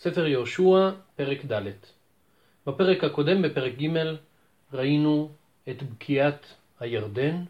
[0.00, 1.70] ספר יהושע, פרק ד'.
[2.66, 4.14] בפרק הקודם, בפרק ג',
[4.72, 5.30] ראינו
[5.68, 6.46] את בקיעת
[6.80, 7.44] הירדן,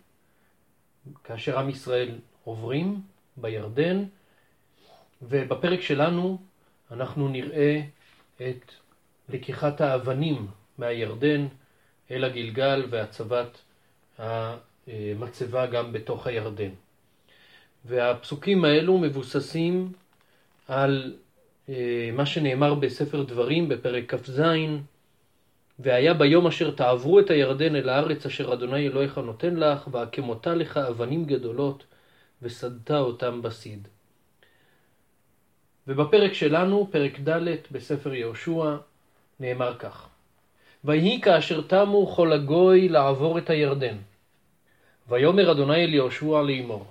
[1.25, 3.01] כאשר עם ישראל עוברים
[3.37, 4.05] בירדן,
[5.23, 6.39] ובפרק שלנו
[6.91, 7.81] אנחנו נראה
[8.37, 8.73] את
[9.29, 10.47] לקיחת האבנים
[10.79, 11.47] מהירדן
[12.11, 13.59] אל הגלגל והצבת
[14.19, 16.71] המצבה גם בתוך הירדן.
[17.85, 19.93] והפסוקים האלו מבוססים
[20.69, 21.17] על
[22.13, 24.43] מה שנאמר בספר דברים בפרק כ"ז,
[25.79, 30.77] והיה ביום אשר תעברו את הירדן אל הארץ אשר אדוני אלוהיך נותן לך, והקמותה לך
[30.77, 31.85] אבנים גדולות,
[32.43, 33.89] וסדת אותם בסיד.
[35.87, 38.77] ובפרק שלנו, פרק ד' בספר יהושע,
[39.41, 40.09] נאמר כך:
[40.85, 43.97] ויהי כאשר תמו כל הגוי לעבור את הירדן.
[45.09, 46.87] ויאמר אדוני אל יהושע לאמור: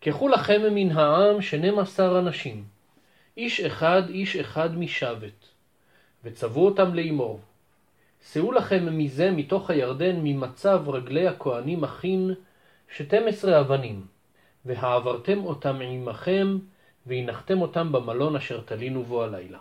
[0.00, 2.64] קחו לכם מן העם שנים עשר אנשים,
[3.36, 5.44] איש אחד איש אחד משבט,
[6.24, 7.40] וצוו אותם לאמור:
[8.32, 12.34] שאו לכם מזה מתוך הירדן ממצב רגלי הכהנים הכין
[12.96, 14.06] שתים עשרה אבנים,
[14.64, 16.58] והעברתם אותם עמכם,
[17.06, 19.58] והנחתם אותם במלון אשר תלינו בו הלילה.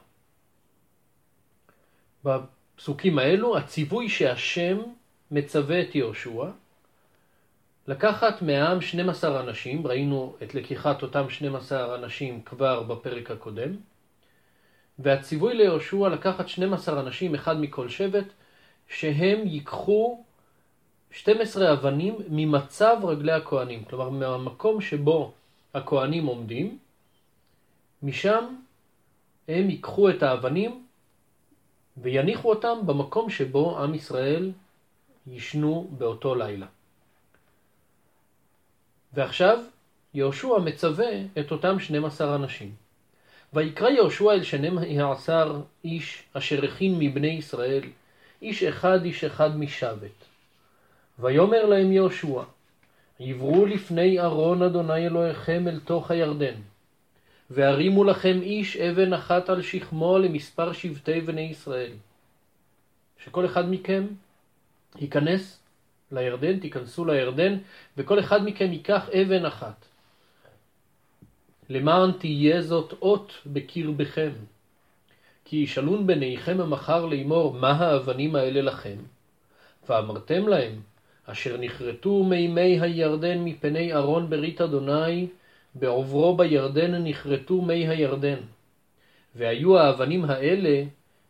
[2.23, 4.81] בפסוקים האלו הציווי שהשם
[5.31, 6.45] מצווה את יהושע
[7.87, 13.71] לקחת מהעם 12 אנשים, ראינו את לקיחת אותם 12 אנשים כבר בפרק הקודם,
[14.99, 18.25] והציווי ליהושע לקחת 12 אנשים, אחד מכל שבט,
[18.87, 20.23] שהם ייקחו
[21.11, 25.31] 12 אבנים ממצב רגלי הכהנים, כלומר מהמקום שבו
[25.73, 26.77] הכהנים עומדים,
[28.03, 28.55] משם
[29.47, 30.85] הם ייקחו את האבנים
[31.97, 34.51] ויניחו אותם במקום שבו עם ישראל
[35.27, 36.65] ישנו באותו לילה.
[39.15, 39.59] ועכשיו
[40.13, 42.71] יהושע מצווה את אותם 12 אנשים.
[43.53, 47.83] ויקרא יהושע אל שנים העשר איש אשר הכין מבני ישראל,
[48.41, 50.25] איש אחד איש אחד משבט.
[51.19, 52.43] ויאמר להם יהושע,
[53.19, 56.55] עברו לפני ארון אדוני אלוהיכם אל תוך הירדן,
[57.49, 61.91] והרימו לכם איש אבן אחת על שכמו למספר שבטי בני ישראל.
[63.23, 64.05] שכל אחד מכם
[64.99, 65.64] ייכנס
[66.15, 67.57] לירדן, תיכנסו לירדן,
[67.97, 69.85] וכל אחד מכם ייקח אבן אחת.
[71.69, 74.31] למען תהיה זאת אות בקרבכם.
[75.45, 78.97] כי ישאלון בניכם המחר לאמור, מה האבנים האלה לכם?
[79.89, 80.81] ואמרתם להם,
[81.25, 85.27] אשר נכרתו מימי הירדן מפני ארון ברית אדוני,
[85.75, 88.39] בעוברו בירדן נכרתו מי הירדן.
[89.35, 90.83] והיו האבנים האלה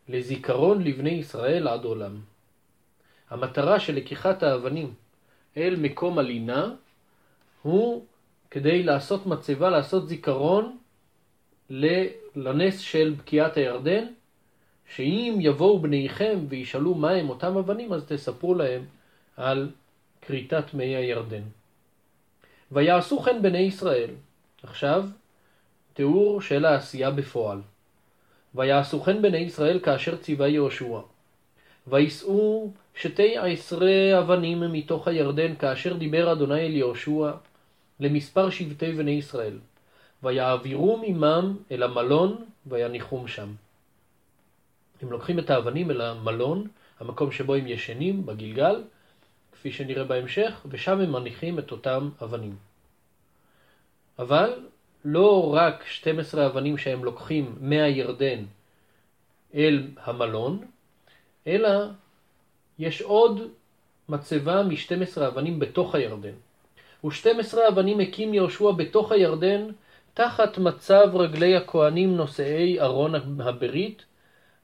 [0.08, 2.16] לזיכרון לבני ישראל עד עולם.
[3.30, 4.94] המטרה של לקיחת האבנים
[5.56, 6.74] אל מקום הלינה
[7.62, 8.04] הוא
[8.50, 10.76] כדי לעשות מצבה, לעשות זיכרון
[12.36, 14.04] לנס של בקיעת הירדן,
[14.94, 18.84] שאם יבואו בניכם וישאלו מה הם אותם אבנים, אז תספרו להם
[19.36, 19.70] על
[20.22, 21.42] כריתת מי הירדן.
[22.72, 24.10] ויעשו כן בני ישראל.
[24.62, 25.08] עכשיו,
[25.94, 27.58] תיאור של העשייה בפועל.
[28.54, 31.00] ויעשו כן בני ישראל כאשר ציווה יהושע.
[31.86, 37.30] ויישאו שתי עשרה אבנים מתוך הירדן כאשר דיבר אדוני אל יהושע
[38.00, 39.58] למספר שבטי בני ישראל.
[40.22, 43.52] ויעבירום עמם אל המלון ויניחום שם.
[45.02, 46.68] הם לוקחים את האבנים אל המלון,
[47.00, 48.82] המקום שבו הם ישנים, בגלגל,
[49.52, 52.56] כפי שנראה בהמשך, ושם הם מניחים את אותם אבנים.
[54.18, 54.52] אבל
[55.04, 58.44] לא רק 12 אבנים שהם לוקחים מהירדן
[59.54, 60.64] אל המלון,
[61.46, 61.70] אלא
[62.78, 63.40] יש עוד
[64.08, 66.34] מצבה מ-12 אבנים בתוך הירדן.
[67.04, 69.66] ו-12 אבנים הקים יהושע בתוך הירדן
[70.14, 74.04] תחת מצב רגלי הכהנים נושאי ארון הברית,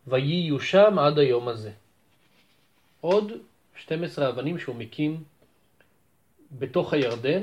[0.06, 1.71] ויהיו שם עד היום הזה.
[3.00, 3.33] עוד
[3.77, 5.23] 12 אבנים שהוא מקים
[6.53, 7.43] בתוך הירדן,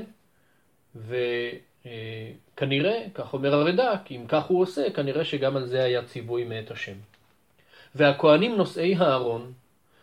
[2.56, 6.70] וכנראה, כך אומר הרד"ק, אם כך הוא עושה, כנראה שגם על זה היה ציווי מאת
[6.70, 6.96] השם.
[7.94, 9.52] והכהנים נושאי הארון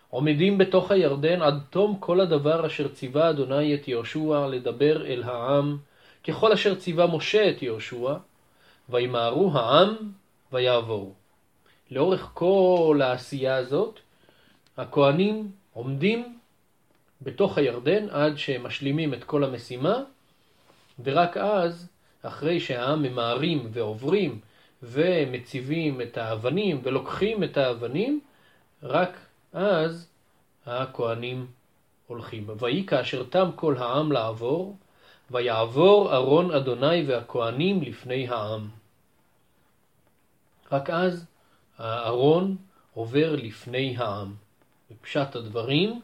[0.10, 5.78] עומדים בתוך הירדן עד תום כל הדבר אשר ציווה אדוני את יהושע לדבר אל העם,
[6.28, 8.14] ככל אשר ציווה משה את יהושע,
[8.90, 9.96] וימהרו העם
[10.54, 11.14] ויעבורו.
[11.92, 14.00] לאורך כל העשייה הזאת,
[14.78, 16.38] הכהנים עומדים
[17.22, 20.04] בתוך הירדן עד שהם משלימים את כל המשימה,
[21.04, 21.88] ורק אז,
[22.22, 24.40] אחרי שהעם ממהרים ועוברים
[24.84, 28.20] ומציבים את האבנים ולוקחים את האבנים,
[28.84, 29.18] רק
[29.54, 30.10] אז
[30.66, 31.48] הכהנים
[32.08, 32.48] הולכים.
[32.60, 34.78] ויהי כאשר תם כל העם לעבור,
[35.32, 38.70] ויעבור ארון אדוני והכהנים לפני העם.
[40.72, 41.26] רק אז
[41.78, 42.56] הארון
[42.94, 44.34] עובר לפני העם.
[44.92, 46.02] בפשט הדברים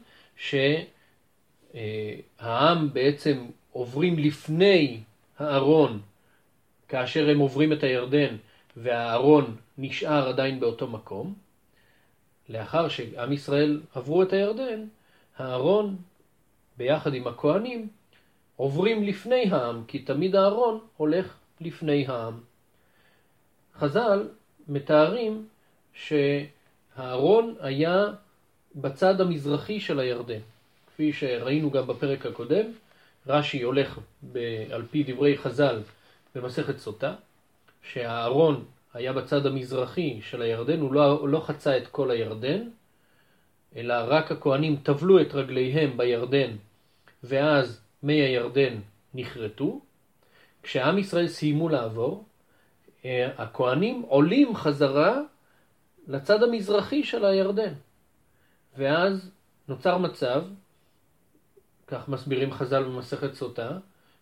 [1.76, 5.00] שהעם בעצם עוברים לפני
[5.38, 6.00] הארון
[6.88, 8.36] כאשר הם עוברים את הירדן
[8.76, 11.34] והארון נשאר עדיין באותו מקום.
[12.48, 14.84] לאחר שעם ישראל עברו את הירדן,
[15.36, 15.96] הארון
[16.76, 17.88] ביחד עם הכהנים
[18.56, 22.40] עוברים לפני העם, כי תמיד הארון הולך לפני העם.
[23.78, 24.28] חז"ל
[24.68, 25.48] מתארים
[25.94, 28.06] שהארון היה
[28.74, 30.40] בצד המזרחי של הירדן.
[30.86, 32.66] כפי שראינו גם בפרק הקודם,
[33.26, 33.98] רש"י הולך
[34.32, 35.82] ב- על פי דברי חז"ל
[36.34, 37.14] במסכת סוטה,
[37.82, 38.64] שהארון
[38.94, 42.68] היה בצד המזרחי של הירדן, הוא לא, לא חצה את כל הירדן,
[43.76, 46.50] אלא רק הכהנים טבלו את רגליהם בירדן,
[47.22, 48.78] ואז מי הירדן
[49.14, 49.80] נכרתו.
[50.62, 52.24] כשעם ישראל סיימו לעבור,
[53.04, 55.20] אה, הכהנים עולים חזרה
[56.08, 57.72] לצד המזרחי של הירדן.
[58.76, 59.30] ואז
[59.68, 60.44] נוצר מצב,
[61.86, 63.78] כך מסבירים חז"ל במסכת סוטה,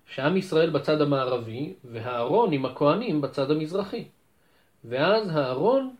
[0.06, 4.04] שעם ישראל בצד המערבי והארון עם הכהנים בצד המזרחי.
[4.84, 5.94] ואז הארון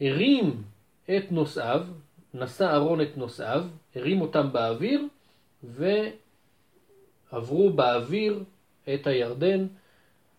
[0.00, 0.62] הרים
[1.04, 1.86] את נושאיו,
[2.34, 3.64] נשא ארון את נושאיו,
[3.94, 5.02] הרים אותם באוויר
[7.32, 8.42] ועברו באוויר
[8.94, 9.66] את הירדן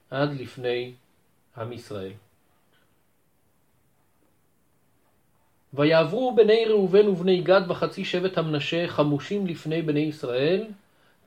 [0.10, 0.94] עד לפני
[1.58, 2.12] עם ישראל.
[5.74, 10.68] ויעברו בני ראובן ובני גד וחצי שבט המנשה חמושים לפני בני ישראל,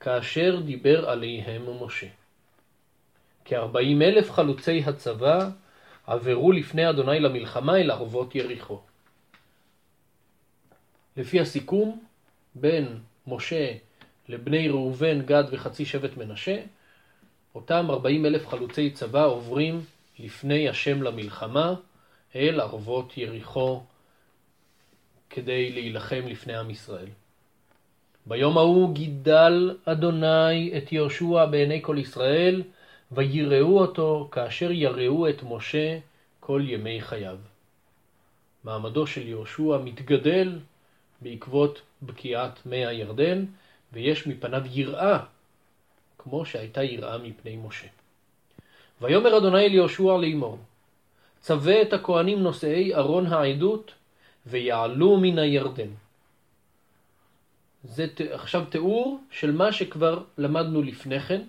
[0.01, 2.07] כאשר דיבר עליהם משה.
[3.45, 5.51] כארבעים אלף חלוצי הצבא
[6.09, 8.81] עברו לפני אדוני למלחמה אל ערבות יריחו.
[11.17, 12.01] לפי הסיכום
[12.55, 13.73] בין משה
[14.29, 16.61] לבני ראובן, גד וחצי שבט מנשה,
[17.55, 19.81] אותם ארבעים אלף חלוצי צבא עוברים
[20.19, 21.75] לפני השם למלחמה
[22.37, 23.83] אל ערבות יריחו
[25.31, 27.09] כדי להילחם לפני עם ישראל.
[28.27, 32.63] ביום ההוא גידל אדוני את יהושע בעיני כל ישראל,
[33.13, 35.99] ויראו אותו כאשר יראו את משה
[36.41, 37.39] כל ימי חייו.
[38.65, 40.59] מעמדו של יהושע מתגדל
[41.21, 43.45] בעקבות בקיעת מי הירדן,
[43.93, 45.19] ויש מפניו יראה,
[46.19, 47.87] כמו שהייתה יראה מפני משה.
[49.01, 50.59] ויאמר אדוני אל יהושע לאמור,
[51.41, 53.93] צווה את הכהנים נושאי ארון העדות,
[54.47, 55.91] ויעלו מן הירדן.
[57.85, 61.43] זה עכשיו תיאור של מה שכבר למדנו לפני כן,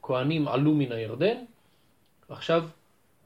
[0.00, 1.36] שהכהנים עלו מן הירדן,
[2.28, 2.64] עכשיו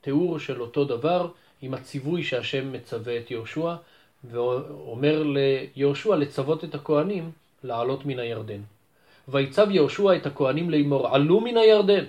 [0.00, 1.28] תיאור של אותו דבר
[1.62, 3.74] עם הציווי שהשם מצווה את יהושע,
[4.24, 7.30] ואומר ליהושע לצוות את הכהנים
[7.64, 8.60] לעלות מן הירדן.
[9.28, 12.04] ויצב יהושע את הכהנים לאמור, עלו מן הירדן.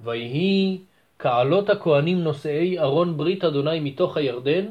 [0.00, 0.78] ויהי
[1.18, 4.66] כעלות הכהנים נושאי ארון ברית אדוני מתוך הירדן,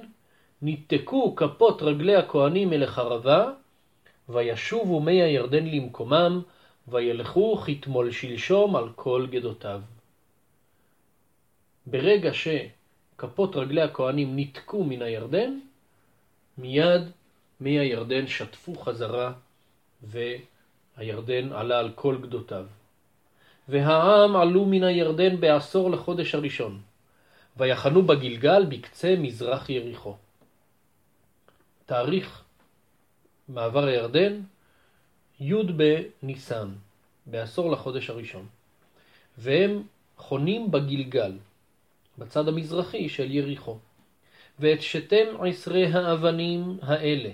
[0.62, 3.52] ניתקו כפות רגלי הכהנים אל החרבה,
[4.30, 6.42] וישובו מי הירדן למקומם,
[6.88, 9.82] וילכו כתמול שלשום על כל גדותיו.
[11.86, 15.60] ברגע שכפות רגלי הכהנים ניתקו מן הירדן,
[16.58, 17.02] מיד
[17.60, 19.34] מי הירדן שטפו חזרה,
[20.04, 22.66] והירדן עלה על כל גדותיו.
[23.70, 26.82] והעם עלו מן הירדן בעשור לחודש הראשון,
[27.58, 30.16] ויחנו בגלגל בקצה מזרח יריחו.
[31.86, 32.44] תאריך
[33.50, 34.42] מעבר הירדן,
[35.44, 36.70] י' בניסן,
[37.26, 38.46] בעשור לחודש הראשון.
[39.38, 39.84] והם
[40.18, 41.32] חונים בגלגל,
[42.18, 43.78] בצד המזרחי של יריחו.
[44.60, 47.30] ואת שתם עשרה האבנים האלה,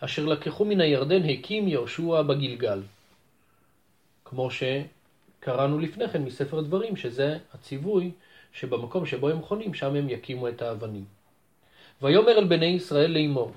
[0.00, 2.82] אשר לקחו מן הירדן, הקים יהושע בגלגל.
[4.24, 8.10] כמו שקראנו לפני כן מספר דברים, שזה הציווי
[8.52, 11.04] שבמקום שבו הם חונים, שם הם יקימו את האבנים.
[12.02, 13.52] ויאמר אל בני ישראל לאמור,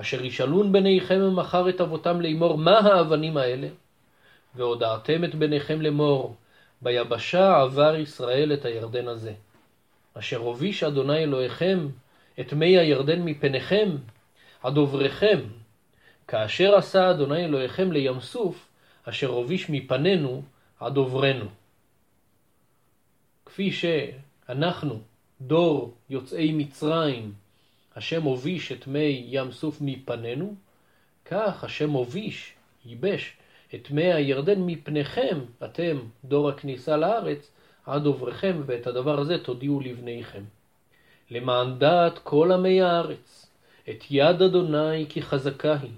[0.00, 3.68] אשר ישאלון בניכם מחר את אבותם לאמור, מה האבנים האלה?
[4.54, 6.36] והודעתם את בניכם לאמור,
[6.82, 9.32] ביבשה עבר ישראל את הירדן הזה.
[10.14, 11.88] אשר הוביש אדוני אלוהיכם
[12.40, 13.90] את מי הירדן מפניכם,
[14.62, 15.40] עד עובריכם,
[16.28, 18.68] כאשר עשה אדוני אלוהיכם לים סוף,
[19.04, 20.42] אשר הוביש מפנינו
[20.80, 21.46] עד עוברנו.
[23.46, 25.00] כפי שאנחנו,
[25.40, 27.32] דור יוצאי מצרים,
[27.96, 30.54] השם הוביש את מי ים סוף מפנינו,
[31.24, 32.52] כך השם הוביש,
[32.86, 33.36] ייבש,
[33.74, 37.50] את מי הירדן מפניכם, אתם, דור הכניסה לארץ,
[37.86, 40.42] עד עובריכם, ואת הדבר הזה תודיעו לבניכם.
[41.30, 43.46] למען דעת כל עמי הארץ,
[43.90, 45.90] את יד אדוני כי חזקה היא,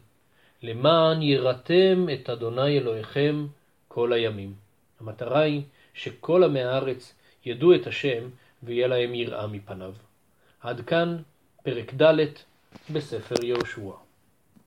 [0.63, 3.47] למען יראתם את אדוני אלוהיכם
[3.89, 4.55] כל הימים.
[5.01, 5.63] המטרה היא
[5.95, 8.29] שכל עמי הארץ ידעו את השם
[8.63, 9.93] ויהיה להם יראה מפניו.
[10.61, 11.17] עד כאן
[11.67, 12.27] פרק ד'
[12.91, 14.06] בספר יהושע.